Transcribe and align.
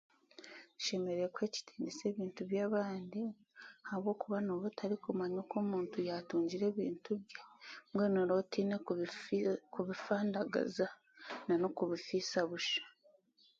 Nshemereire 0.77 1.31
kuha 1.33 1.45
ekitiinisa 1.49 2.03
ebintu 2.11 2.41
by'abandi 2.49 3.21
ahakuba 3.93 4.35
oraba 4.39 4.65
otarikumanya 4.71 5.39
omuntu 5.51 5.93
okuyaatungire 5.93 6.65
ebintu 6.73 7.11
bye 7.23 7.39